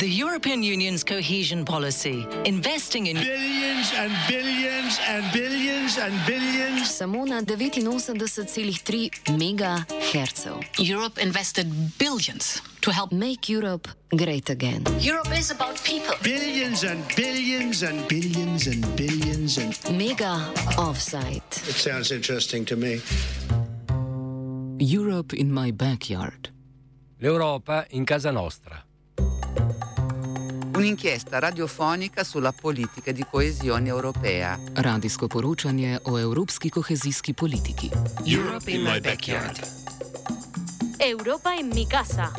[0.00, 6.88] The European Union's cohesion policy, investing in billions and billions and billions and billions.
[6.88, 10.64] Samo na 89,3 MHz.
[10.80, 11.68] Europe invested
[11.98, 14.88] billions to help Make Europe great again.
[15.04, 16.16] Europe is about people.
[16.24, 19.76] Billions and billions and billions and billions and.
[19.92, 20.40] Mega
[20.80, 21.44] offside.
[21.68, 23.02] It sounds interesting to me.
[24.78, 26.48] Europe in my backyard.
[27.20, 28.88] L'Europa in casa nostra.
[30.76, 34.58] Un'inchiesta radiofonica sulla politica di coesione europea.
[34.72, 37.90] Radijsko poročanje o evropski kohezijski politiki.
[38.24, 39.58] Europe in my backyard.
[40.98, 42.30] Europa en mi casa.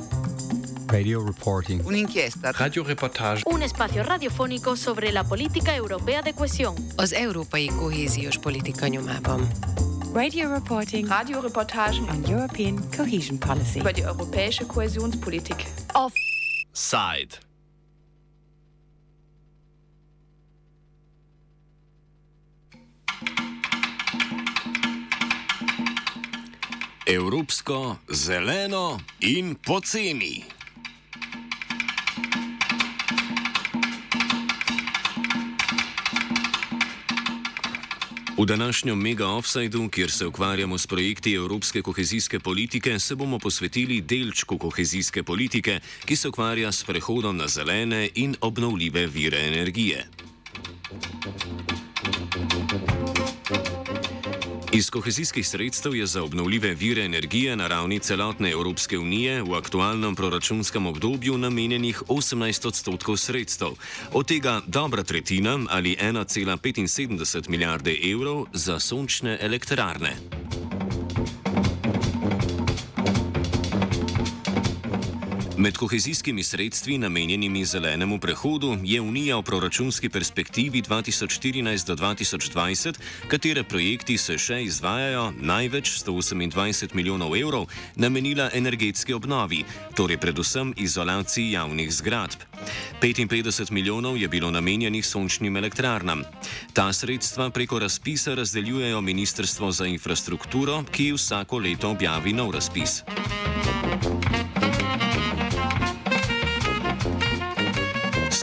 [0.87, 1.85] Radio reporting.
[1.85, 3.43] Un'inchiesta Radioreportage.
[3.45, 6.75] Un espacio radiofónico sobre la política europea de cohesión.
[6.97, 9.47] Az európai kohéziós politika nyomában.
[10.13, 11.07] Radio reporting.
[11.07, 13.79] Radioreportagen on European cohesion policy.
[13.79, 15.65] über die europäische Kohäsionspolitik.
[15.93, 16.13] Off.
[16.73, 17.37] Side.
[27.05, 30.60] Evropsko, zeleno in poceni.
[38.41, 44.01] V današnjem mega offsajdu, kjer se ukvarjamo s projekti evropske kohezijske politike, se bomo posvetili
[44.01, 50.07] delčku kohezijske politike, ki se ukvarja s prehodom na zelene in obnovljive vire energije.
[54.73, 60.15] Iz kohezijskih sredstev je za obnovljive vire energije na ravni celotne Evropske unije v aktualnem
[60.15, 63.67] proračunskem obdobju namenjenih 18 odstotkov sredstev,
[64.13, 70.15] od tega dobra tretjina ali 1,75 milijarde evrov za sončne elektrarne.
[75.61, 82.97] Med kohezijskimi sredstvi namenjenimi zelenemu prehodu je Unija v proračunski perspektivi 2014 do 2020,
[83.27, 89.61] katere projekti se še izvajajo, največ 128 milijonov evrov namenila energetski obnovi,
[89.93, 92.41] torej predvsem izolaciji javnih zgradb.
[93.01, 96.23] 55 milijonov je bilo namenjenih sončnim elektrarnam.
[96.73, 103.03] Ta sredstva preko razpisa razdeljujejo Ministrstvo za infrastrukturo, ki vsako leto objavi nov razpis.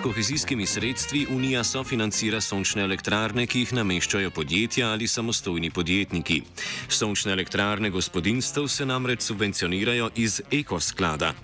[0.09, 6.39] Kohezijskimi sredstvi Unija sofinancira sončne elektrarne, ki jih nameščajo podjetja ali samostojni podjetniki.
[6.89, 11.35] Sončne elektrarne gospodinstv se namreč subvencionirajo iz ekosklada.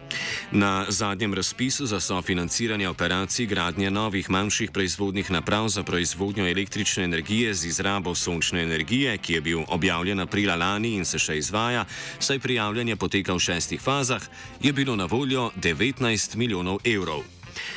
[0.53, 7.54] Na zadnjem razpisu za sofinanciranje operacij gradnje novih manjših proizvodnih naprav za proizvodnjo električne energije
[7.54, 11.84] z izrabo sončne energije, ki je bil objavljen aprila lani in se še izvaja,
[12.19, 14.22] saj prijavljanje poteka v šestih fazah,
[14.62, 17.34] je bilo na voljo 19 milijonov evrov.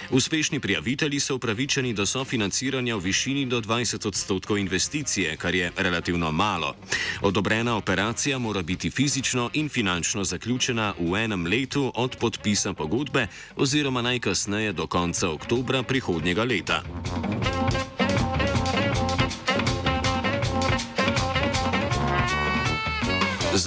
[0.10, 6.32] Uspešni prijavitelji so upravičeni do sofinanciranja v višini do 20 odstotkov investicije, kar je relativno
[6.32, 6.76] malo.
[7.22, 14.02] Odobrena operacija mora biti fizično in finančno zaključena v enem letu od podpisa pogodbe oziroma
[14.02, 16.84] najkasneje do konca oktobra prihodnjega leta.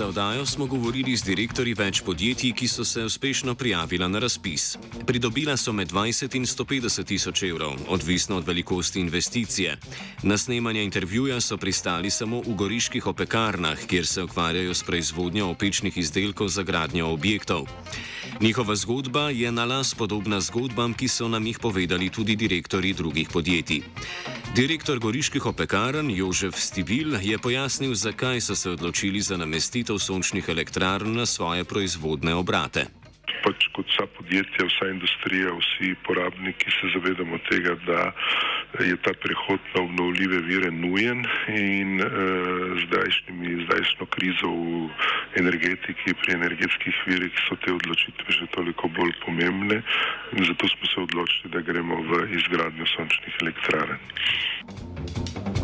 [0.01, 4.79] Za oddajo smo govorili z direktorji več podjetij, ki so se uspešno prijavila na razpis.
[5.07, 9.77] Pridobila so med 20 in 150 tisoč evrov, odvisno od velikosti investicije.
[10.23, 15.99] Na snemanje intervjuja so pristali samo v goriških opekarnah, kjer se ukvarjajo s proizvodnjo opečnih
[15.99, 17.69] izdelkov za gradnjo objektov.
[18.41, 23.29] Njihova zgodba je na las podobna zgodbam, ki so nam jih povedali tudi direktori drugih
[23.29, 23.83] podjetij.
[24.57, 31.17] Direktor goriških opekarn Jožef Stivil je pojasnil, zakaj so se odločili za namestitev sončnih elektrarn
[31.17, 32.87] na svoje proizvodne obrate.
[33.41, 38.01] Pač kot vsa podjetja, vsa industrija, vsi porabniki se zavedamo tega, da
[38.85, 42.11] je ta prehod na obnovljive vire nujen in eh,
[42.85, 44.91] zdajšnjimi, zdajšnjo krizo v
[45.41, 49.81] energetiki, pri energetskih virih so te odločitve še toliko bolj pomembne
[50.37, 55.60] in zato smo se odločili, da gremo v izgradnjo sončnih elektrarn.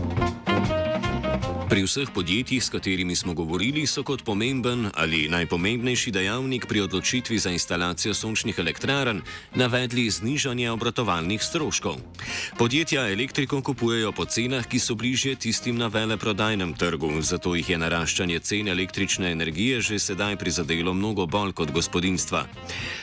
[1.77, 7.37] Pri vseh podjetjih, s katerimi smo govorili, so kot pomemben ali najpomembnejši dejavnik pri odločitvi
[7.39, 9.21] za instalacijo sončnih elektrarn
[9.55, 12.01] navedli znižanje obratovalnih stroškov.
[12.57, 17.79] Podjetja elektriko kupujejo po cenah, ki so bližje tistim na veleprodajnem trgu, zato jih je
[17.79, 22.47] naraščanje cen električne energije že sedaj prizadelo mnogo bolj kot gospodinstva.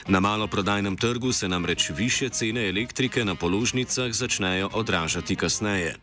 [0.07, 5.95] Na maloprodajnem trgu se namreč više cene elektrike na položnicah začnejo odražati kasneje.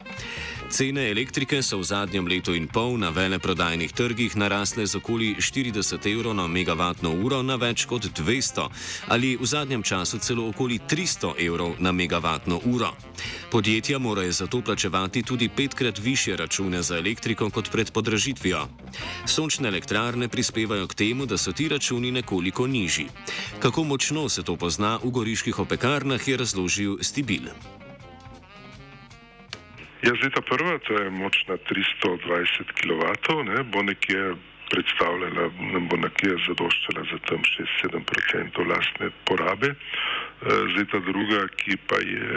[0.70, 5.98] Cene elektrike so v zadnjem letu in pol na veleprodajnih trgih narasle z okoli 40
[6.06, 8.68] evrov na megavatno uro na več kot 200
[9.10, 12.94] ali v zadnjem času celo okoli 300 evrov na megavatno uro.
[13.50, 18.68] Podjetja morajo zato plačevati tudi petkrat više račune za elektriko kot pred podražitvijo.
[19.26, 23.10] Sončne elektrarne prispevajo k temu, da so ti računi nekoliko nižji.
[23.58, 27.50] Kako močno se to pozna v goriških opekarnah, je razložil Stibil.
[30.02, 33.02] Ja, zdaj ta prva, to je močna 320 kW,
[33.44, 34.34] ne, bo nekje
[34.70, 39.74] predstavljala, nam bo nekje zadoščala za tam 6-7% lastne porabe.
[40.72, 42.28] Zdaj ta druga, ki pa je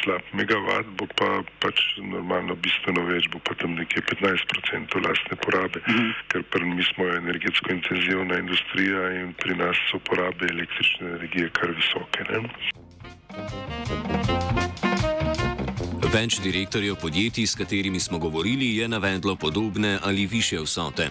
[0.00, 1.30] slab megavat, bo pa
[1.64, 1.82] pač
[2.14, 6.12] normalno bistveno več, bo pa tam nekje 15% lastne porabe, mhm.
[6.32, 11.74] ker pr, mi smo energetsko intenzivna industrija in pri nas so porabe električne energije kar
[11.76, 12.20] visoke.
[12.30, 12.38] Ne?
[16.12, 21.06] Več direktorjev podjetij, s katerimi smo govorili, je navedlo podobne ali više vsote.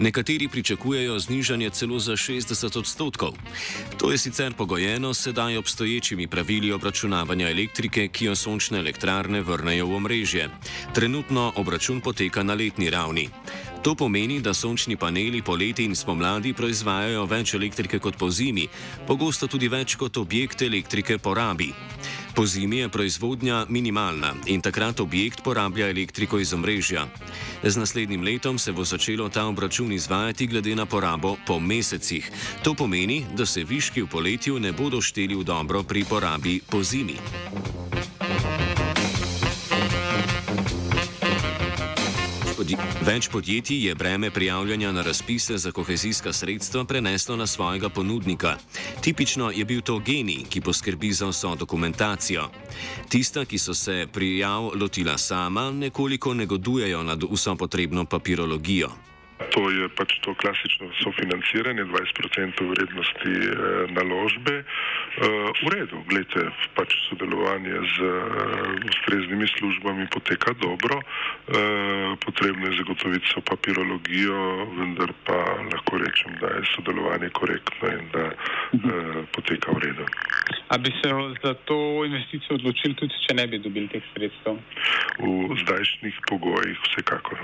[0.00, 3.36] Nekateri pričakujejo znižanje celo za 60 odstotkov.
[3.98, 9.94] To je sicer pogojeno sedaj obstoječimi pravili obračunavanja elektrike, ki jo sončne elektrarne vrnejo v
[9.94, 10.48] omrežje.
[10.94, 13.28] Trenutno obračun poteka na letni ravni.
[13.82, 18.66] To pomeni, da sončni paneli poleti in spomladi proizvajajo več elektrike kot po zimi,
[19.06, 21.72] pogosto tudi več kot objekt elektrike porabi.
[22.38, 27.08] Po zimi je proizvodnja minimalna in takrat objekt porablja elektriko iz omrežja.
[27.62, 32.30] Z naslednjim letom se bo začelo ta obračun izvajati glede na porabo po mesecih.
[32.62, 36.82] To pomeni, da se viški v poletju ne bodo šteli v dobro pri porabi po
[42.68, 42.82] zimi.
[43.06, 48.56] Več podjetij je breme prijavljanja na razpise za kohezijska sredstva preneslo na svojega ponudnika.
[49.00, 52.48] Tipično je bil to genij, ki poskrbi za vso dokumentacijo.
[53.08, 58.90] Tista, ki so se prijav lotila sama, nekoliko negodujejo nad vso potrebno papirologijo.
[59.38, 63.52] To je pač to klasično sofinanciranje 20% vrednosti e,
[63.94, 64.64] naložbe.
[65.18, 65.26] E,
[65.66, 66.46] v redu, gledajte,
[66.78, 68.10] pač sodelovanje z e,
[68.86, 71.04] ustreznimi službami poteka dobro, e,
[72.22, 74.38] potrebno je zagotoviti so papirologijo,
[74.78, 78.36] vendar pa lahko rečem, da je sodelovanje korektno in da e,
[79.34, 80.06] poteka v redu.
[80.70, 81.10] A bi se
[81.42, 84.62] za to investicijo odločili tudi, če ne bi dobili teh sredstev?
[85.18, 87.42] V zdajšnjih pogojih vsekakor.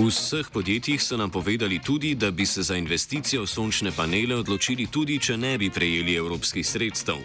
[0.00, 4.32] V vseh podjetjih so nam povedali tudi, da bi se za investicijo v sončne panele
[4.32, 7.20] odločili tudi, če ne bi prejeli evropskih sredstev.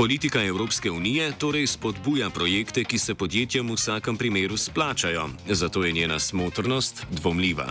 [0.00, 5.92] Politika Evropske unije torej spodbuja projekte, ki se podjetjem v vsakem primeru splačajo, zato je
[5.92, 7.68] njena smotrnost dvomljiva.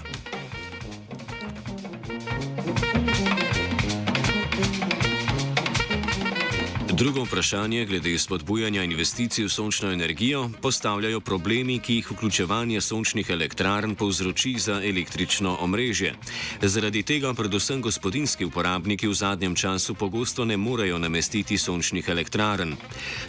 [6.95, 13.95] Drugo vprašanje glede spodbujanja investicij v sončno energijo postavljajo problemi, ki jih vključevanje sončnih elektrarn
[13.95, 16.13] povzroči za električno omrežje.
[16.61, 22.75] Zaradi tega predvsem gospodinski uporabniki v zadnjem času pogosto ne morejo namestiti sončnih elektrarn.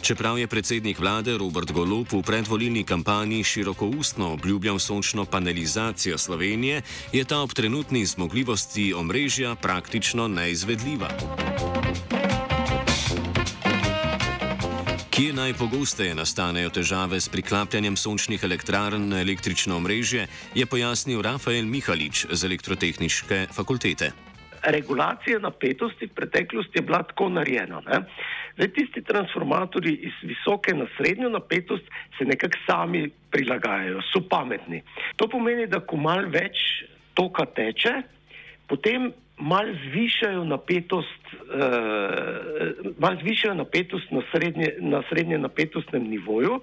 [0.01, 7.25] Čeprav je predsednik vlade Robert Golop v predvolilni kampanji širokoustno obljubljal sončno panelizacijo Slovenije, je
[7.25, 11.11] ta ob trenutni zmogljivosti omrežja praktično neizvedljiva.
[15.17, 22.27] Kje najpogosteje nastanejo težave s priklapljanjem sončnih elektrarn na električno omrežje, je pojasnil Rafael Mihalič
[22.29, 24.11] z elektrotehnične fakultete.
[24.61, 27.81] Regulacija napetosti v preteklosti je bila tako narejena.
[28.61, 31.89] Zdaj, tisti transformatori iz visoke na srednjo napetost
[32.19, 34.83] se nekako sami prilagajajo, so pametni.
[35.17, 36.85] To pomeni, da ko mal več
[37.17, 38.03] toka teče,
[38.69, 46.61] potem mal zvišajo napetost, uh, mal zvišajo napetost na, srednje, na srednje napetostnem nivoju,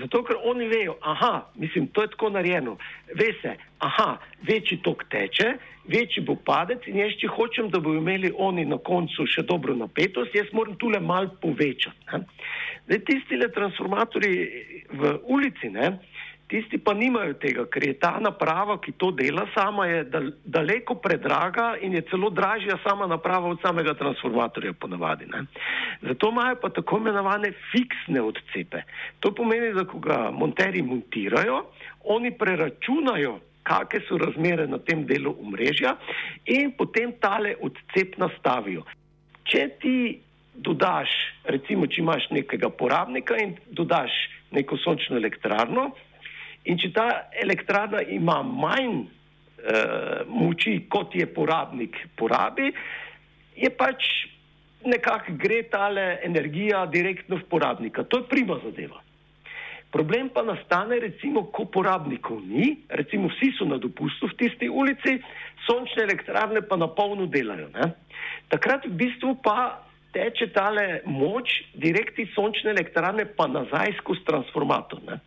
[0.00, 2.76] zato ker oni vejo, aha, mislim, to je tako narejeno,
[3.14, 4.16] ve se, aha,
[4.48, 8.78] večji tok teče, večji bo padec in jaz če hočem, da bodo imeli oni na
[8.78, 12.06] koncu še dobro napetost, jaz moram tule mal povečati.
[12.12, 12.22] Ne?
[12.86, 14.32] Zdaj, tisti le transformatori
[14.94, 15.96] v ulici, ne,
[16.52, 20.02] Tisti pa nimajo tega, ker je ta naprava, ki to dela sama, je
[20.44, 25.30] daleko predraga in je celo dražja sama naprava od samega transformatorja ponavadi.
[25.32, 25.46] Ne.
[26.02, 28.82] Zato imajo pa tako imenovane fiksne odcepe.
[29.24, 31.62] To pomeni, da ko ga monteri montirajo,
[32.12, 35.96] oni preračunajo, kakšne so razmere na tem delu omrežja
[36.52, 38.84] in potem tale odcep nastavijo.
[39.48, 39.96] Če ti
[40.52, 41.08] dodaš,
[41.48, 44.12] recimo, če imaš nekega porabnika in dodaš
[44.52, 45.94] neko sončno elektrarno,
[46.70, 47.06] In če ta
[47.42, 52.70] elektrarna ima manj uh, moči, kot je porabnik porabi,
[53.58, 54.06] je pač
[54.86, 55.88] nekako gre ta
[56.22, 58.04] energija direktno v porabnika.
[58.04, 59.02] To je prima zadeva.
[59.92, 65.18] Problem pa nastane, recimo, ko porabnikov ni, recimo vsi so na dopustu v tisti ulici,
[65.68, 67.68] sončne elektrarne pa na polno delajo.
[67.76, 67.92] Ne?
[68.48, 69.84] Takrat v bistvu pa
[70.16, 75.04] teče tale moč direktni sončne elektrarne pa nazaj skozi transformator.
[75.04, 75.20] Ne?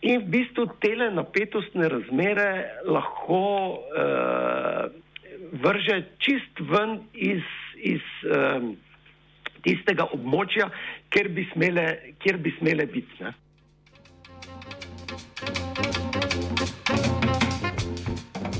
[0.00, 2.50] In v bistvu tele napetostne razmere
[2.88, 3.40] lahko
[3.76, 4.88] uh,
[5.60, 7.44] vrže čist ven iz,
[7.76, 8.72] iz um,
[9.66, 10.70] tistega območja,
[11.12, 11.84] kjer bi smele,
[12.24, 13.20] kjer bi smele biti.
[13.20, 13.34] Ne?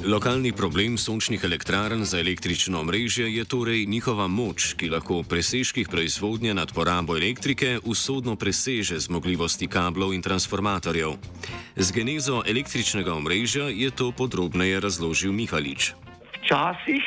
[0.00, 5.88] Lokalni problem sončnih elektrarn za električno omrežje je torej njihova moč, ki lahko v presežkih
[5.92, 11.20] proizvodnje nad porabo elektrike usodno preseže zmogljivosti kablov in transformatorjev.
[11.76, 15.92] Z genezo električnega omrežja je to podrobneje razložil Mihalič.
[16.40, 17.04] Včasih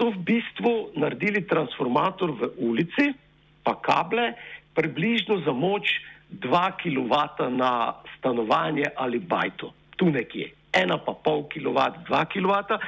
[0.00, 3.12] so v bistvu naredili transformator v ulici,
[3.60, 4.32] pa kable,
[4.72, 6.00] približno za moč
[6.32, 6.40] 2
[6.80, 7.12] kW
[7.52, 10.63] na stanovanje ali bajto, tu nekje.
[10.76, 11.78] 1,5 kW,
[12.08, 12.78] 2 kW.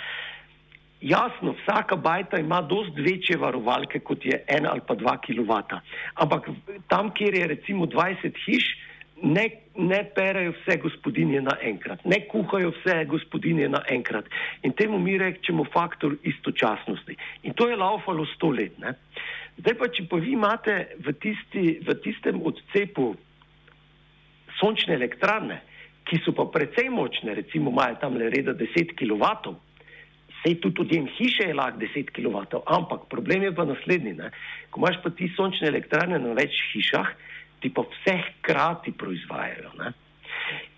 [1.01, 5.81] Jasno, vsaka bajta ima dosti večje varovalke kot je 1 ali pa 2 kW.
[6.15, 6.49] Ampak
[6.89, 8.65] tam, kjer je recimo 20 hiš,
[9.23, 14.25] ne, ne perejo vse gospodinje naenkrat, ne kuhajo vse gospodinje naenkrat.
[14.63, 17.17] In temu mi rečemo faktor istočasnosti.
[17.43, 18.79] In to je laufalo sto let.
[18.79, 18.95] Ne?
[19.59, 23.15] Zdaj pa, če pa vi imate v, tisti, v tistem odcepu
[24.61, 25.61] sončne elektrarne,
[26.07, 29.55] ki so pa precej močne, recimo imajo tam le reda 10 kW,
[30.43, 34.15] sej tudi odjem hiše je lahko 10 kW, ampak problem je pa naslednji.
[34.15, 34.31] Ne?
[34.71, 37.11] Ko imaš pa ti sončne elektrarne na več hišah,
[37.61, 39.73] ti pa vse hkrati proizvajajo.
[39.81, 39.95] Ne?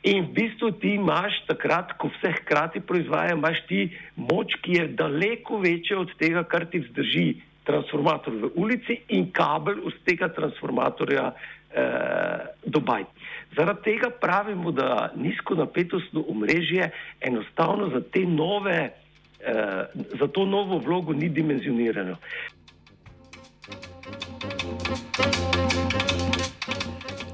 [0.09, 3.83] In v bistvu ti imaš takrat, ko vse hkrati proizvajajo, imaš ti
[4.17, 7.29] moč, ki je daleko večja od tega, kar ti vzdrži
[7.69, 13.11] transformator v ulici in kabel iz tega transformatorja eh, do bajt.
[13.57, 16.91] Zaradi tega pravimo, da nizko napetostno omrežje
[17.21, 18.93] enostavno za, nove,
[19.41, 19.85] eh,
[20.21, 22.17] za to novo vlogo ni dimenzionirano.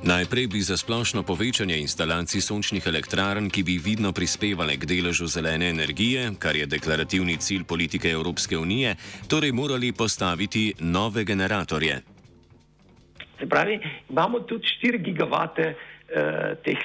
[0.04, 5.70] Najprej bi za splošno povečanje instalacij sončnih elektrarn, ki bi vidno prispevale k deležu zelene
[5.72, 8.96] energije, kar je deklarativni cilj politike Evropske unije,
[9.28, 12.02] torej morali postaviti nove generatorje.
[13.40, 13.80] Se pravi,
[14.10, 15.74] imamo tudi 4 gigavate
[16.14, 16.84] eh, teh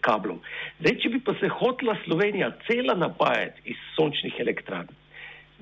[0.00, 0.38] kablov.
[0.80, 4.90] Zdaj, če bi pa se hotla Slovenija cela napajati iz sončnih elektrarn,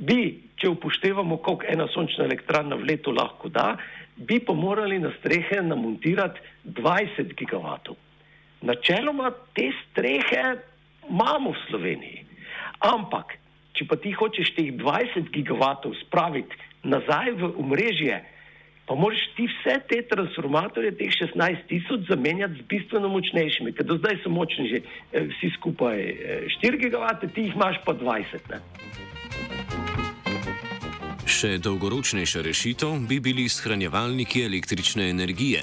[0.00, 0.20] bi,
[0.60, 3.74] če upoštevamo, koliko ena sončna elektrarna v letu lahko da,
[4.16, 7.96] bi pa morali na strehe namontirati 20 gigavatov.
[8.62, 10.56] Načeloma te strehe
[11.08, 12.24] imamo v Sloveniji,
[12.84, 13.38] ampak
[13.76, 18.20] če pa ti hočeš teh 20 gigavatov spraviti nazaj v omrežje,
[18.90, 23.94] pa moraš ti vse te transformatorje, teh 16 tisoč, zamenjati z bistveno močnejšimi, ker do
[24.00, 25.98] zdaj so močni že eh, vsi skupaj
[26.58, 28.50] 4 eh, gigavate, ti jih imaš pa 20.
[28.50, 28.58] Ne?
[31.22, 35.62] Še dolgoročnejša rešitev bi bili shranjevalniki električne energije.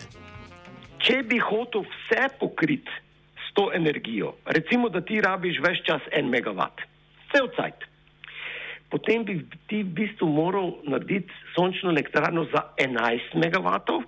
[1.03, 2.96] Če bi hotel vse pokriti
[3.43, 6.79] s to energijo, recimo, da ti rabiš več čas en megavat,
[7.27, 7.87] vse odcajt,
[8.89, 14.03] potem bi ti v bistvu moral narediti sončno elektrarno za 11 megavatov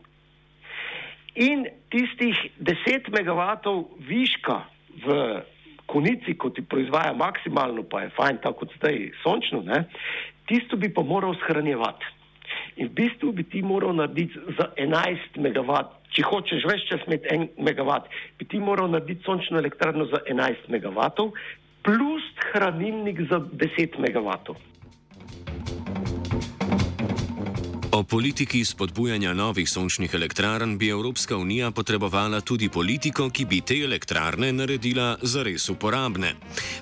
[1.36, 4.64] in tistih 10 megavatov viška
[5.06, 5.16] v
[5.90, 9.84] konici, ko ti proizvaja maksimalno, pa je fajn, tako kot zdaj sončno, ne,
[10.50, 12.16] tisto bi pa moral shranjevati.
[12.82, 15.82] In v bistvu bi ti moral narediti za 11 MW,
[16.14, 17.98] če hočeš več čas imeti 1 MW,
[18.38, 21.10] bi ti moral narediti sončno elektrarno za 11 MW,
[21.84, 24.30] plus hranilnik za 10 MW.
[27.92, 33.76] O politiki spodbujanja novih sončnih elektrarn bi Evropska unija potrebovala tudi politiko, ki bi te
[33.84, 36.36] elektrarne naredila zares uporabne.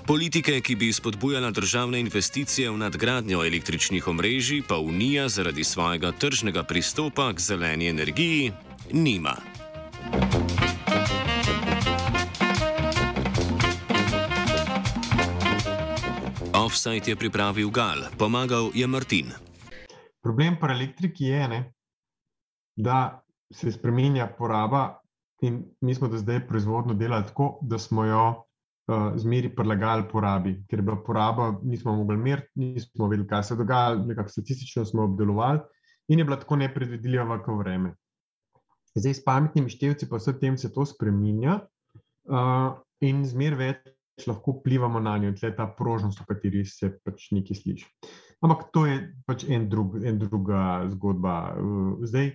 [0.06, 6.62] Politike, ki bi spodbujala državne investicije v nadgradnjo električnih omrežij, pa unija zaradi svojega tržnega
[6.62, 8.52] pristopa k zeleni energiji
[8.92, 9.36] nima.
[16.68, 19.32] Offside je pripravil Gal, pomagal je Martin.
[20.20, 21.60] Problem pri elektriki je, ne,
[22.76, 24.98] da se spremenja poraba,
[25.40, 30.58] in mi smo do zdaj proizvodno delali tako, da smo jo uh, zmeri prilagali porabi,
[30.68, 35.08] ker je bila poraba, nismo mogli meriti, nismo vedeli, kaj se dogaja, nekako statistično smo
[35.08, 35.64] obdelovali
[36.12, 37.94] in je bila tako nepredvidljiva, kako vreme.
[38.92, 41.62] Zdaj s pametnimi števci, pa vse tem se to spremenja
[42.28, 43.88] uh, in zmer več
[44.26, 47.86] lahko vplivamo na njo, tle ta prožnost, o kateri se pač nekaj sliši.
[48.42, 51.34] Ampak to je pač en, drug, en druga zgodba.
[52.06, 52.32] Zdaj,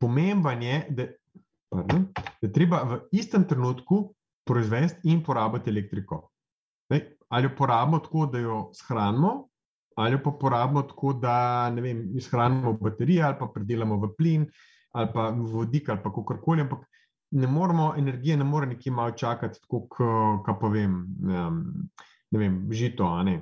[0.00, 1.06] pomemben je, da
[1.70, 2.08] pardon,
[2.42, 4.02] da treba v istem trenutku
[4.48, 6.24] proizvesti in porabiti elektriko.
[6.90, 9.34] Dej, ali jo porabimo tako, da jo shranimo,
[9.96, 14.46] ali pa porabimo tako, da vem, izhranimo baterije, ali pa predelamo v plin,
[14.92, 16.66] ali pa v vodik, ali pa kakorkoli.
[16.66, 16.86] Ampak
[17.30, 21.06] ne moramo, energija ne more nekje malo čakati, tako kot pa vem,
[22.30, 23.08] ne vem, žito.
[23.22, 23.40] Ne.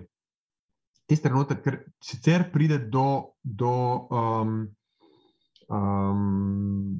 [1.09, 3.73] Tisti trenutek, ker sicer pride do, do
[4.13, 4.59] um,
[5.73, 6.99] um,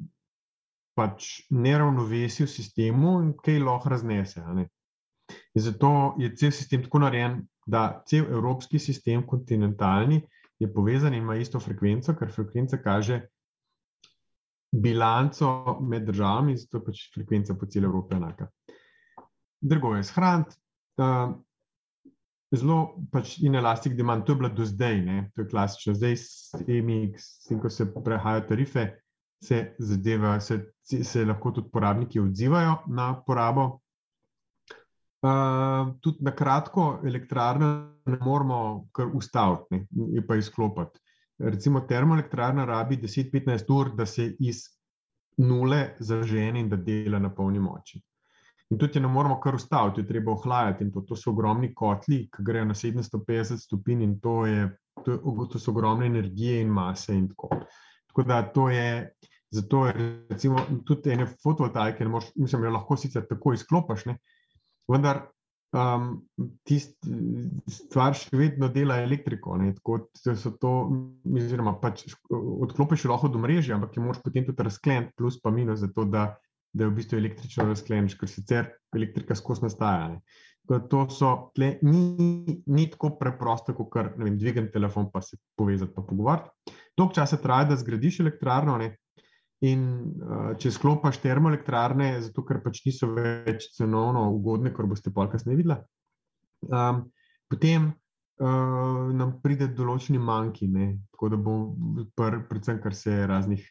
[0.97, 4.41] pač neravnovesja v sistemu in kaj lahko raznese.
[4.41, 10.23] In zato je cel sistem tako narejen, da cel evropski sistem, kontinentalni,
[10.59, 13.21] je povezan in ima isto frekvenco, ker frekvenca kaže
[14.71, 18.47] bilanco med državami, zato je pač frekvenca po celi Evropi enaka.
[19.61, 20.55] Drugo je shraniti.
[20.99, 21.33] Uh,
[22.55, 22.79] zelo
[23.11, 25.19] pač in elastik demand, to je bilo do zdaj, ne?
[25.35, 25.93] to je klasično.
[25.95, 28.87] Zdaj, s temi, s tem, ko se prehajajo tarife,
[29.43, 33.69] se, zadeva, se, se lahko tudi porabniki odzivajo na porabo.
[35.19, 37.69] Uh, tudi na kratko, elektrarne
[38.07, 41.01] ne moramo kar ustaviti, ne pa izklopiti
[41.39, 44.63] recimo termoelektrarna rabi 10-15 ur, da se iz
[45.37, 48.01] nule zažene in da dela na polni moči.
[48.69, 50.83] In tudi ne moramo kar ustaviti, treba ohlajati.
[50.83, 54.67] In to, to so ogromni kotli, ki grejo na 750 stopinj, in to, je,
[55.05, 55.17] to,
[55.51, 57.15] to so ogromne energije in mase.
[57.15, 57.63] In tako.
[58.11, 59.09] tako da to je,
[59.49, 59.93] zato je
[60.29, 64.05] recimo, tudi ene fotovoltaike, ne moreš, mislim, jo lahko sicer tako izklopiš,
[64.87, 65.23] vendar
[65.75, 66.09] um,
[66.67, 67.15] tisti
[67.69, 69.57] stvar še vedno dela elektriko.
[69.79, 69.99] Tako,
[70.61, 70.73] to,
[71.29, 75.81] oziroma, pač odklopiš lahko do mreže, ampak je moraš potem tudi razkleniti, plus pa minus,
[75.83, 76.31] zato, da,
[76.73, 80.13] da je v bistvu električno razkleniš, ker sicer elektrika skozi nastaja.
[80.15, 80.21] Ne.
[80.69, 86.03] To so, tle, ni, ni tako preprosto, kot kar dvigem telefon, pa se povezati, pa
[86.05, 86.75] pogovarjati.
[86.97, 88.91] Dolgo časa traja, da zgradiš elektrarno, ne,
[89.67, 89.81] In
[90.23, 95.59] uh, če sklopiš termoelektrarne, zato ker pač niso več cenovno ugodne, kot boste pa kasneje
[95.59, 95.75] videli,
[96.71, 97.01] um,
[97.51, 100.93] potem uh, nam pride določeni manjki, ne?
[101.11, 101.57] tako da bo,
[102.15, 103.65] pr, predvsem kar se raznih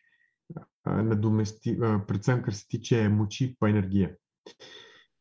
[0.58, 4.12] uh, nadomesti, uh, predvsem kar se tiče moči in energije.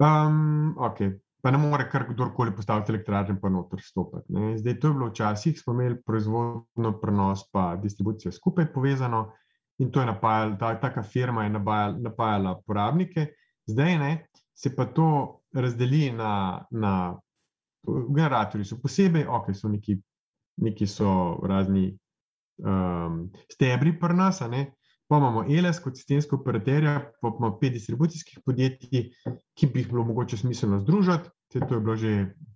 [0.04, 1.16] Um, okay.
[1.42, 4.34] Pa ne more kar kdorkoli postaviti elektrarne, pa noter stopiti.
[4.36, 4.58] Ne?
[4.58, 9.30] Zdaj, to je bilo včasih, smo imeli proizvodno prenos, pa distribucijo skupaj povezano
[9.80, 13.28] in to je napajala, ta, taka firma je napajala, napajala porabnike.
[13.68, 14.12] Zdaj ne,
[14.56, 17.20] se pa to razdeli na, na
[18.16, 19.98] generatorje, so posebej, ok, so neki,
[20.58, 21.92] neki so razni
[22.58, 24.42] um, stebri pri nas.
[25.08, 29.06] Pa imamo ELS kot sistemsko operaterja, pa imamo pet distribucijskih podjetij,
[29.56, 31.30] ki bi jih bilo mogoče smiselno združiti.
[31.54, 32.10] To je bilo že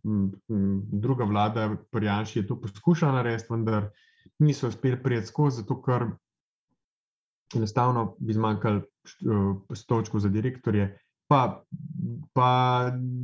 [0.03, 3.87] m, m, druga vlada, Prijanši je to poskušala narediti, vendar
[4.39, 6.09] niso uspeli prijeti skozi, zato ker
[7.55, 10.89] enostavno bi zmanjkalo uh, stolčkov za direktorje,
[11.27, 11.63] pa,
[12.33, 12.51] pa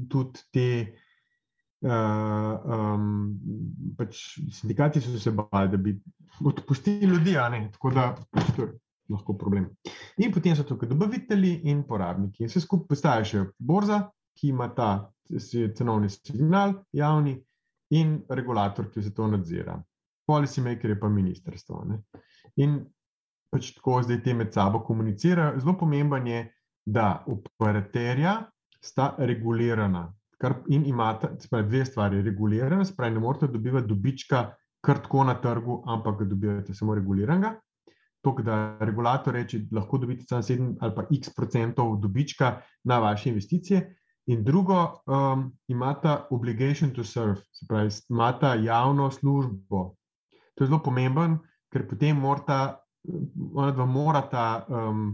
[0.10, 0.70] tudi te.
[1.78, 1.92] Uh,
[2.74, 3.36] um,
[3.94, 5.92] pač sindikati so se bali, da bi
[6.42, 7.36] odpustili ljudi,
[7.72, 8.66] tako da pač je
[9.14, 9.68] lahko problem.
[10.18, 12.48] In potem so tukaj dobavitelji in porabniki.
[12.48, 14.90] Vse skupaj postaje še borza, ki ima ta
[15.78, 17.38] cenovni signal, javni
[17.96, 19.78] in regulator, ki se to nadzira.
[20.28, 21.84] Policy maker je pa ministrstvo.
[21.88, 22.02] Ne?
[22.64, 22.80] In
[23.50, 25.60] pač tako zdaj te med sabo komunicirajo.
[25.60, 26.46] Zelo pomemben je,
[26.88, 28.38] da operaterja
[28.82, 30.08] sta regulirana.
[30.40, 31.34] Kar in imate
[31.68, 32.22] dve stvari.
[32.22, 34.46] Regulirana, spravi, ne morete dobivati dobička
[34.88, 37.56] kar tako na trgu, ampak ga dobivate samo reguliranega.
[38.24, 43.00] To, da regulator reče, da lahko dobite samo 7 ali pa x procentov dobička na
[43.00, 43.82] vaše investicije.
[44.28, 49.96] In drugo, um, imate obligation to serve, se pravi, imate javno službo.
[50.56, 51.38] To je zelo pomemben,
[51.72, 52.80] ker potem morata
[53.54, 55.10] ona dva morata um,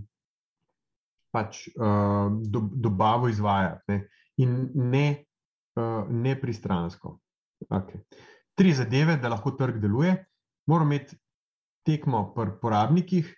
[1.34, 4.00] pač, uh, do, dobavo izvajati ne?
[4.38, 5.08] in ne,
[5.80, 7.18] uh, ne pristransko.
[7.70, 8.02] Okay.
[8.58, 10.16] Tri zadeve, da lahko trg deluje.
[10.70, 11.18] Moramo imeti
[11.86, 13.32] tekmo pri porabnikih,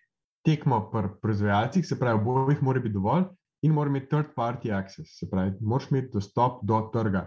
[0.46, 3.26] tekmo pri proizvajalcih, se pravi, obojih mora biti dovolj,
[3.66, 7.26] in moramo imeti third party access, se pravi, moraš imeti dostop do trga.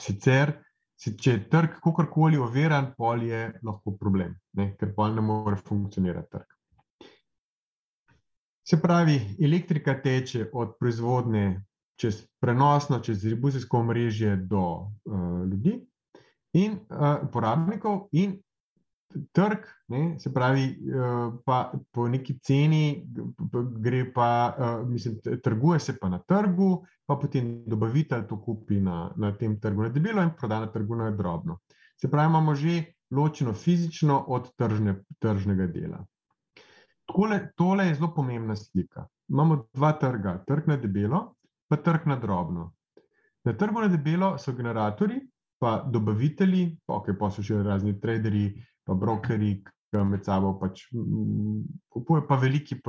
[0.00, 0.52] Sicer
[0.98, 4.72] če je trg kakorkoli oviran, pol je lahko problem, ne?
[4.78, 6.54] ker pol ne more funkcionirati trg.
[8.68, 11.44] Se pravi, elektrika teče od proizvodne
[11.98, 15.78] čez prenosno, čez distribucijsko omrežje do uh, ljudi
[16.58, 18.36] in uh, uporabnikov, in
[19.32, 23.06] trg, ne, se pravi, uh, pa po neki ceni,
[23.80, 29.08] gre pa, uh, mislim, trguje se pa na trgu, pa potem dobavitelj to kupi na,
[29.16, 31.58] na tem trgu na debelo in proda na trgu na drobno.
[31.96, 36.04] Se pravi, imamo že ločeno fizično od tržne, tržnega dela.
[37.08, 39.06] Tole, tole je zelo pomembna slika.
[39.28, 41.34] imamo dva trga, trg na debelo,
[41.68, 42.72] pa trg na drobno.
[43.44, 45.20] Na trgu na debelo so generatori,
[45.58, 49.58] pa dobavitelji, pa, okay, so še razni traderji, pa brokeri,
[49.92, 50.86] ki med sabo pač
[51.92, 52.80] kupujejo, pa veliki,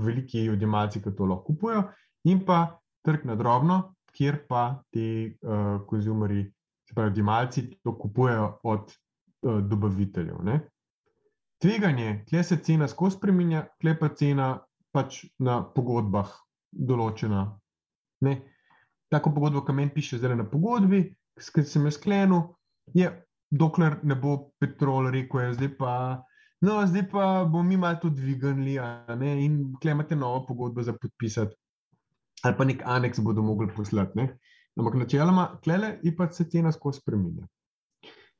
[0.00, 1.84] veliki odjemalci, ki to lahko kupujejo,
[2.28, 2.62] in pa
[3.06, 3.80] trg na drobno,
[4.16, 6.44] kjer pa ti uh, konzumeri,
[6.88, 10.42] se pravi, odjemalci to kupujejo od uh, dobaviteljev.
[10.44, 10.60] Ne?
[11.60, 14.50] Tveganje, kje se cena skozi spremenja, kje pa cena
[14.92, 16.32] pač na pogodbah
[16.72, 17.46] določena.
[18.26, 18.40] Ne?
[19.10, 21.04] Tako pogodbo, ki meni piše zdaj na pogodbi,
[21.40, 22.42] katero sem jo sklenil,
[22.94, 23.10] je,
[23.50, 25.92] dokler ne bo petrol rekel, je, zdaj pa.
[26.60, 28.76] No, zdaj pa bomo mi malo to dvignili
[29.44, 31.56] in klemate novo pogodbo za podpisati,
[32.44, 34.18] ali pa nek aneks bodo mogli poslati.
[34.18, 34.28] Ne?
[34.78, 37.46] Ampak načeloma, klele in pa se cena skozi spremenja.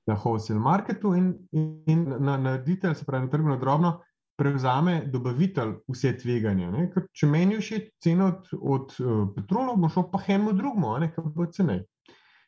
[0.06, 4.00] Na wholesale marketu in, in, in na, na detail, se pravi na trgu na drobno,
[4.40, 6.70] prevzame dobavitelj vse tveganja.
[7.12, 11.46] Če meni všeč ceno od, od uh, petrola, bo šel pa hemo drugmo, ki bo
[11.52, 11.82] cenej.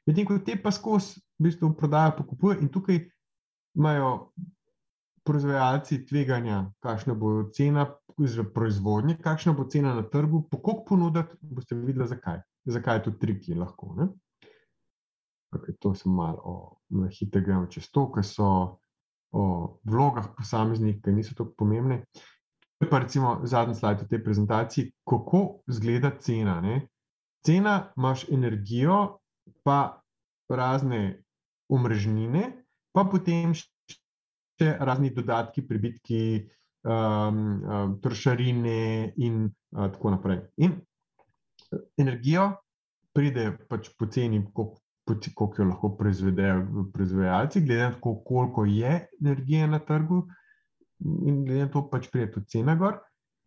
[0.07, 2.99] Medtem ko te pa skozi v bistvu prodajo, pokupujejo in tukaj
[3.79, 4.33] imajo
[5.25, 7.87] proizvajalci tveganja, kakšna bo cena
[8.19, 12.43] za proizvodnje, kakšna bo cena na trgu, po koliko ponuditi, boste videli, zakaj.
[12.65, 13.95] Zakaj je to triki lahko.
[15.53, 18.79] Okay, to sem malo na hitro gremo čez to, ker so
[19.33, 19.45] o
[19.85, 22.03] vlogah posameznih, ki niso tako pomembne.
[22.79, 26.61] To je pa recimo zadnji slajd v tej prezentaciji, kako izgleda cena.
[26.61, 26.89] Ne?
[27.47, 29.22] Cena imaš energijo,
[29.63, 30.03] pa
[30.51, 31.23] razne
[31.73, 32.49] omrežnine,
[32.93, 36.23] pa potem še razni dodatki, pribitki,
[36.85, 40.43] um, um, trošarine in uh, tako naprej.
[40.63, 40.77] In
[41.97, 42.51] energijo
[43.17, 44.83] pride pač poceni, koliko
[45.35, 50.29] koliko jo lahko proizvedejo proizvajalci, glede na to, koliko je energije na trgu,
[51.01, 53.01] in glede na to, pač pride tudi cena gor.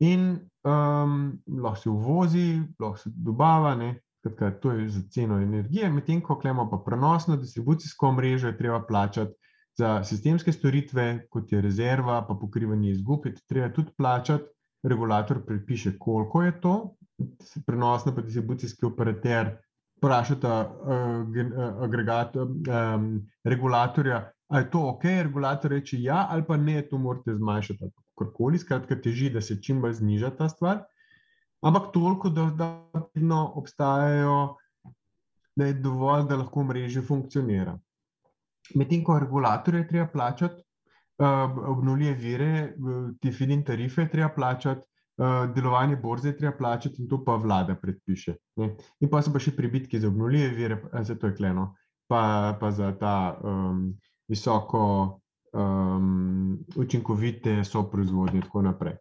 [0.03, 0.33] In
[0.67, 2.47] um, lahko se uvozi,
[2.79, 3.93] lahko se dobava, ne,
[4.25, 8.81] kratka, to je za ceno energije, medtem ko imamo pa prenosno distribucijsko mrežo, je treba
[8.87, 9.33] plačati
[9.77, 14.43] za sistemske storitve, kot je rezerva, pa pokrivanje izgub, je treba tudi plačati.
[14.85, 16.95] Regulator predpiše, koliko je to,
[17.65, 19.55] prenosno pa distribucijski operater
[19.97, 23.07] vprašata uh, agregat, um,
[23.43, 27.89] regulatorja, ali je to ok, regulator reče ja, ali pa ne, to morate zmanjšati.
[28.19, 30.83] Karkoli, skratka, teži, da se čim bolj zniža ta stvar.
[31.61, 32.67] Ampak toliko, da, da
[33.15, 34.55] vedno obstajajo,
[35.55, 37.77] da je dovolj, da lahko mreže funkcionira.
[38.75, 40.61] Medtem ko regulatorje treba plačati,
[41.21, 42.51] uh, obnovljive vire,
[43.21, 44.81] ti feed-in tarife treba plačati,
[45.17, 48.35] uh, delovanje borze treba plačati in to pa vlada predpiše.
[48.55, 48.75] Ne?
[48.99, 51.73] In pa so pa še pribitki za obnovljive vire, za to je kleno,
[52.07, 53.93] pa, pa za ta um,
[54.27, 54.83] visoko
[55.53, 58.97] um, učinkovite so proizvodnje in tako naprej.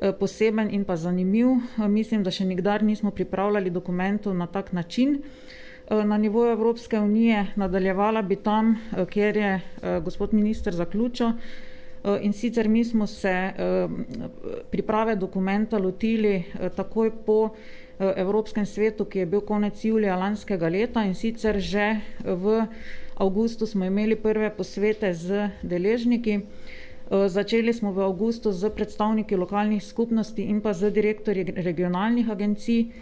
[0.00, 1.48] E, poseben in pa zanimiv.
[1.78, 5.18] E, mislim, da še nikdar nismo pripravljali dokumentov na tak način.
[5.18, 8.76] E, na nivoju Evropske unije nadaljevala bi tam,
[9.10, 9.60] kjer je
[10.04, 11.32] gospod minister zaključil.
[12.04, 13.88] Eh, in sicer mi smo se eh,
[14.70, 17.50] priprave dokumenta lotili eh, takoj po
[17.98, 22.60] Evropskem svetu, ki je bil konec julija lanskega leta in sicer že v
[23.18, 26.38] avgustu smo imeli prve posvete z deležniki.
[27.08, 32.92] Začeli smo v avgustu z predstavniki lokalnih skupnosti in pa z direktorji regionalnih agencij,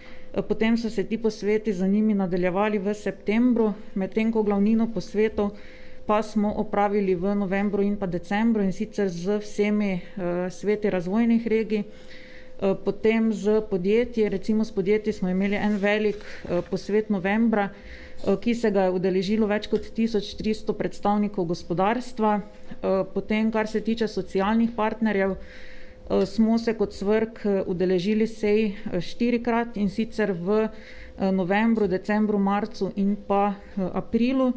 [0.47, 5.59] potem so se ti posveti za njimi nadaljevali v septembru, medtem ko glavnino posvetov
[6.07, 11.47] pa smo opravili v novembru in pa decembru in sicer z vsemi uh, sveti razvojnih
[11.47, 17.65] regij, uh, potem z podjetji, recimo s podjetji smo imeli en velik uh, posvet novembra,
[17.65, 18.06] uh,
[18.43, 24.09] ki se ga je udeležilo več kot 1300 predstavnikov gospodarstva, uh, potem kar se tiče
[24.09, 30.69] socialnih partnerjev, uh, smo se kot svrk udeležili sej štirikrat in sicer v
[31.33, 34.53] novembru, decembru, marcu in pa aprilu.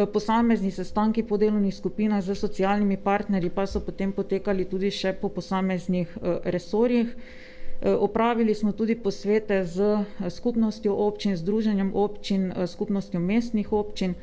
[0.00, 5.12] Eh, posamezni sestanki po delovnih skupinah z socialnimi partnerji pa so potem potekali tudi še
[5.12, 7.10] po posameznih eh, resorjih.
[7.82, 14.14] Eh, opravili smo tudi posvete z skupnostjo občin, združenjem občin, skupnostjo mestnih občin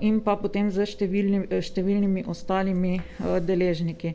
[0.00, 4.14] in pa potem z številni, številnimi ostalimi deležniki.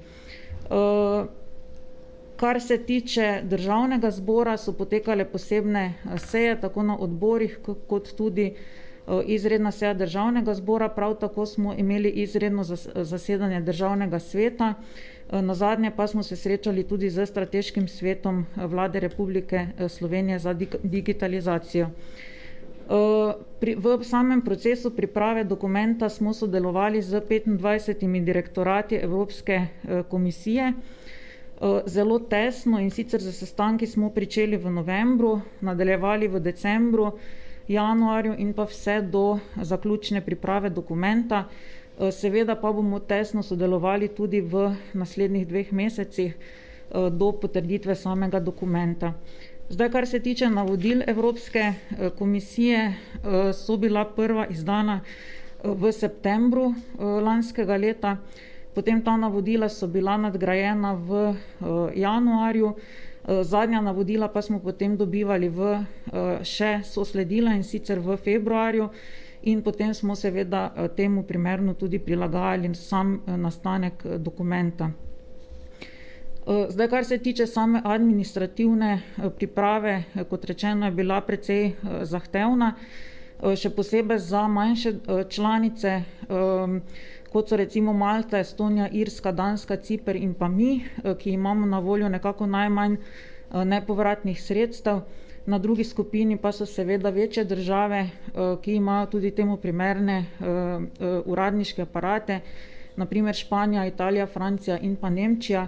[2.39, 8.53] Kar se tiče državnega zbora, so potekale posebne seje, tako na odborih, kot tudi
[9.25, 12.63] izredna seja državnega zbora, prav tako smo imeli izredno
[12.95, 14.73] zasedanje državnega sveta,
[15.31, 21.89] na zadnje pa smo se srečali tudi z strateškim svetom vlade Republike Slovenije za digitalizacijo.
[23.77, 29.65] V samem procesu priprave dokumenta smo sodelovali z 25 direktorati Evropske
[30.09, 30.73] komisije.
[31.85, 37.11] zelo tesno in sicer za sestanki smo pričeli v novembru, nadaljevali v decembru,
[37.69, 41.45] januarju in pa vse do zaključne priprave dokumenta.
[42.11, 46.35] Seveda pa bomo tesno sodelovali tudi v naslednjih dveh mesecih
[47.11, 49.13] do potrditve samega dokumenta.
[49.69, 51.73] Zdaj, kar se tiče navodil Evropske
[52.17, 52.93] komisije,
[53.53, 55.01] so bila prva izdana
[55.63, 58.17] v septembru lanskega leta,
[58.73, 61.35] potem ta navodila so bila nadgrajena v
[61.95, 62.73] januarju,
[63.43, 65.73] zadnja navodila pa smo potem dobivali v
[66.43, 68.89] še so sledila, in sicer v februarju,
[69.43, 74.91] in potem smo seveda temu primerno tudi prilagajali sam nastanek dokumenta.
[76.69, 79.01] Zdaj, kar se tiče same administrativne
[79.37, 82.73] priprave, kot rečeno, je bila precej zahtevna,
[83.55, 84.93] še posebej za manjše
[85.29, 86.01] članice,
[87.31, 90.83] kot so recimo Malta, Estonija, Irska, Danska, Ciper in pa mi,
[91.19, 92.95] ki imamo na voljo nekako najmanj
[93.65, 95.01] nepovratnih sredstev.
[95.45, 98.09] Na drugi skupini pa so seveda večje države,
[98.61, 100.25] ki imajo tudi temu primerne
[101.25, 102.39] uradniške aparate,
[102.95, 105.67] na primer Španija, Italija, Francija in pa Nemčija.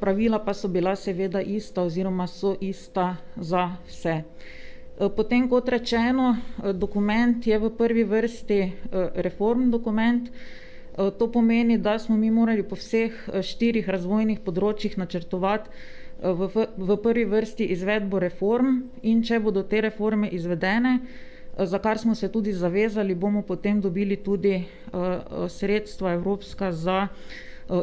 [0.00, 4.22] Pravila pa so bila seveda ista oziroma so ista za vse.
[5.16, 6.36] Potem, kot rečeno,
[6.74, 8.72] dokument je v prvi vrsti
[9.14, 10.30] reformni dokument.
[10.98, 15.70] To pomeni, da smo mi morali po vseh štirih razvojnih področjih načrtovati
[16.18, 20.98] v v prvi vrsti izvedbo reform, in če bodo te reforme izvedene,
[21.58, 24.64] za kar smo se tudi zavezali, bomo potem dobili tudi
[25.48, 27.08] sredstva evropska za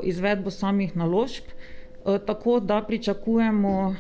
[0.04, 1.48] izvedbo samih naložb.
[2.04, 3.96] Tako da pričakujemo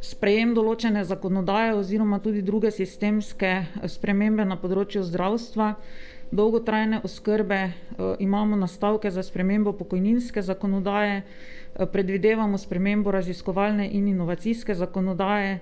[0.00, 5.74] sprejem določene zakonodaje oziroma tudi druge sistemske spremembe na področju zdravstva,
[6.30, 7.72] dolgotrajne oskrbe,
[8.18, 11.22] imamo nastavke za spremembo pokojninske zakonodaje,
[11.92, 15.58] predvidevamo spremembo raziskovalne in inovacijske zakonodaje,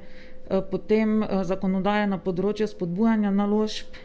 [0.70, 3.96] potem zakonodaje na področju spodbujanja naložb,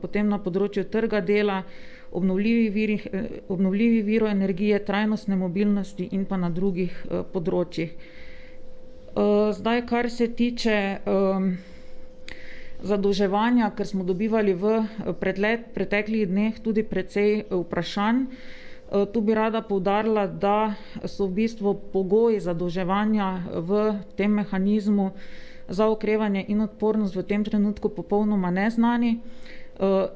[0.00, 1.62] potem na področju trga dela,
[2.12, 3.06] obnovljivih virih,
[3.48, 6.92] obnovljivih virov energije, trajnostne mobilnosti in pa na drugih
[7.32, 7.96] področjih.
[9.56, 10.76] Zdaj, kar se tiče
[12.86, 14.86] zadolževanja, ker smo dobivali v
[15.20, 18.26] preteklih dneh tudi precej vprašanj.
[18.86, 25.10] Tu bi rada poudarila, da so v bistvu pogoji zadolževanja v tem mehanizmu
[25.68, 29.18] za okrevanje in odpornost v tem trenutku popolnoma neznani.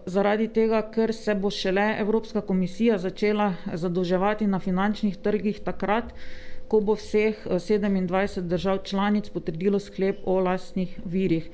[0.06, 6.14] Zaradi tega, ker se bo šele Evropska komisija začela zadolževati na finančnih trgih takrat,
[6.70, 11.50] ko bo vseh sedemindvajset držav članic potrdilo sklep o lastnih virih.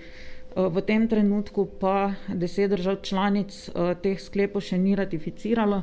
[0.57, 3.53] V tem trenutku pa deset držav članic
[4.01, 5.83] teh sklepov še ni ratificiralo,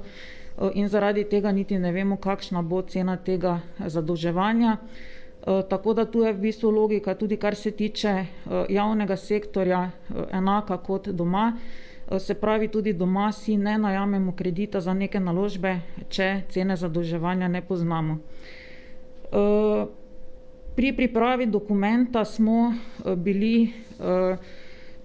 [0.73, 4.77] in zaradi tega niti ne vemo, kakšna bo cena tega zadolževanja.
[5.69, 8.25] Tako da tu je v bistvu logika, tudi kar se tiče
[8.69, 9.91] javnega sektorja,
[10.31, 11.53] enaka kot doma.
[12.17, 17.61] Se pravi, tudi doma si ne najamemo kredita za neke naložbe, če cene zadolževanja ne
[17.61, 18.17] poznamo.
[20.75, 22.73] Pri pripravi dokumenta smo
[23.15, 23.69] bili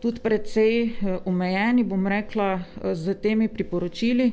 [0.00, 2.62] tudi precej omejeni, bom rekla,
[2.94, 4.30] s temi priporočili,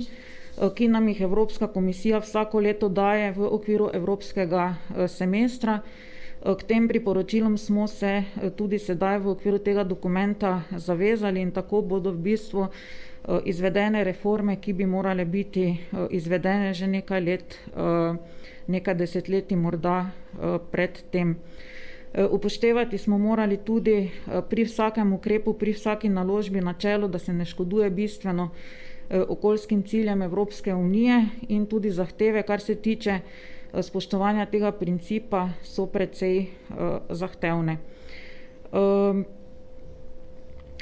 [0.75, 4.75] ki nam jih Evropska komisija vsako leto daje v okviru evropskega
[5.08, 5.80] semestra.
[6.45, 8.23] K tem priporočilom smo se
[8.56, 12.67] tudi sedaj v okviru tega dokumenta zavezali in tako bodo v bistvu
[13.45, 17.58] izvedene reforme, ki bi morale biti izvedene že nekaj let,
[18.67, 20.12] nekaj desetletij morda
[20.71, 21.36] pred tem.
[22.30, 24.12] Upoštevati smo morali tudi
[24.49, 28.49] pri vsakem ukrepu, pri vsaki naložbi načelo, da se ne škoduje bistveno
[29.10, 33.19] okoljskim ciljem Evropske unije, in tudi zahteve, kar se tiče
[33.82, 36.45] spoštovanja tega principa, so precej
[37.10, 37.78] zahtevne.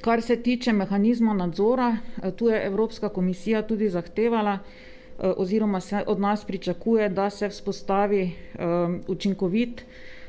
[0.01, 1.97] Kar se tiče mehanizma nadzora,
[2.35, 4.59] tu je Evropska komisija tudi zahtevala
[5.17, 8.31] oziroma se od nas pričakuje, da se vzpostavi
[9.07, 9.85] učinkovit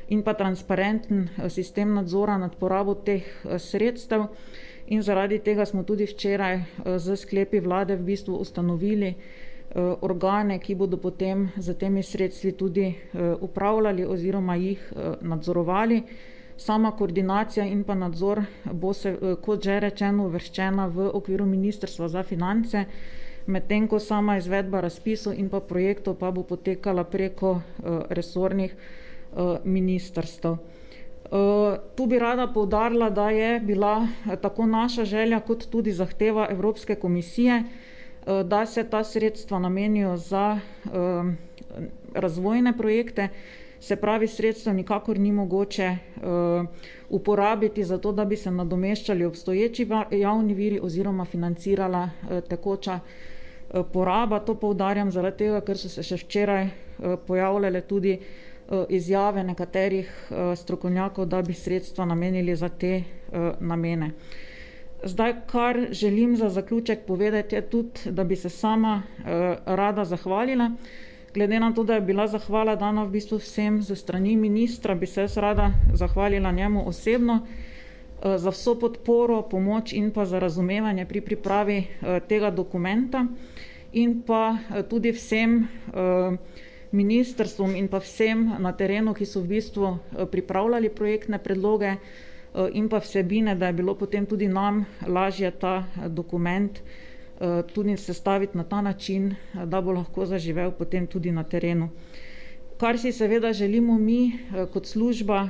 [0.09, 3.23] in pa transparenten sistem nadzora nad porabo teh
[3.59, 4.27] sredstev.
[4.87, 9.14] In zaradi tega smo tudi včeraj s sklepi vlade v bistvu ustanovili
[10.01, 12.95] organe, ki bodo potem s temi sredstvi tudi
[13.40, 16.03] upravljali oziroma jih nadzorovali.
[16.57, 18.93] Sama koordinacija in pa nadzor bo
[19.43, 22.85] kot že rečeno, uvrščena v okviru Ministrstva za finance,
[23.47, 27.61] medtem ko sama izvedba razpisov in pa projektov pa bo potekala preko
[28.11, 28.77] resornih
[29.64, 30.57] ministrstev.
[31.94, 34.09] Tu bi rada poudarila, da je bila
[34.42, 37.62] tako naša želja kot tudi zahteva Evropske komisije,
[38.44, 40.59] da se ta sredstva namenijo za
[42.14, 43.29] razvojne projekte,
[43.81, 45.97] se pravi, sredstva nikakor ni mogoče
[47.11, 52.09] uporabiti za to, da bi se nadomeščali obstoječi javni viri oziroma financirala
[52.49, 53.01] tekoča
[53.92, 54.40] poraba.
[54.40, 56.68] To poudarjam zaradi tega, ker so se še včeraj
[57.27, 58.18] pojavljale tudi
[58.88, 64.11] izjave nekaterih uh, strokovnjakov, da bi sredstva namenili za te uh, namene.
[65.05, 69.03] Zdaj, kar želim za zaključek povedati, je tudi, da bi se sama
[69.66, 70.70] rada zahvalila.
[71.35, 75.07] Glede na to, da je bila zahvala dana v bistvu vsem ze strani ministra, bi
[75.07, 77.46] se jaz rada zahvalila njemu osebno
[78.37, 81.85] za vso podporo, pomoč in pa za razumevanje pri pripravi
[82.29, 83.27] tega dokumenta
[83.92, 84.57] in pa
[84.88, 85.68] tudi vsem
[86.94, 89.98] ministrstvom in pa vsem na terenu, ki so v bistvu uh,
[90.30, 95.83] pripravljali projektne predloge uh, in pa vsebine, da je bilo potem tudi nam lažje ta
[96.09, 96.78] dokument
[97.40, 101.88] Eh, tudi sestaviti na ta način, eh, da bo lahko zaživel potem tudi na terenu.
[102.78, 105.48] Kar si seveda želimo mi eh, kot služba,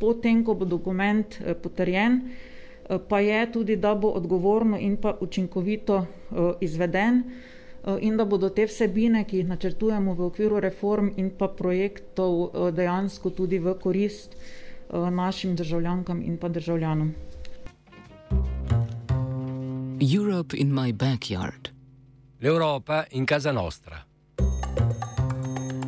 [0.00, 2.20] potem, ko bo dokument potrjen,
[3.08, 6.06] pa je tudi, da bo odgovorno in pa učinkovito
[6.60, 7.22] izveden
[8.00, 13.30] in da bodo te vsebine, ki jih načrtujemo v okviru reform in pa projektov, dejansko
[13.30, 14.36] tudi v korist
[14.92, 17.14] našim državljankam in pa državljanom.
[20.00, 21.70] Europe in my backyard.
[22.40, 24.04] L'Europa in casa nostra.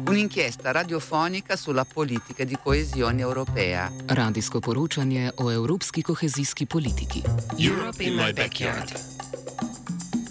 [0.09, 3.91] Un'inchiesta radiofonica sulla politica di coesione europea.
[4.07, 7.23] Radijsko poročanje o evropski kohezijski politiki.
[7.59, 8.93] Europe in my backyard.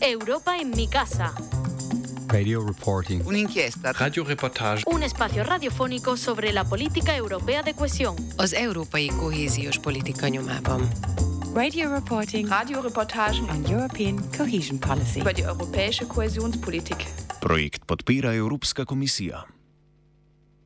[0.01, 1.56] Europa en mi casa.
[2.29, 3.25] Radio reporting.
[3.25, 3.91] Un'inchiesta.
[3.93, 4.83] Radio reportage.
[4.85, 8.15] Un espacio radiofónico sobre la política europea de cohesión.
[8.35, 10.89] Az európai kohéziós politika nyomában.
[11.53, 12.47] Radio reporting.
[12.49, 15.19] Radioreportagen on European Cohesion Policy.
[15.19, 17.05] Über die europäische Kohäsionspolitik.
[17.39, 19.56] Projekt podpira Evropska komisija.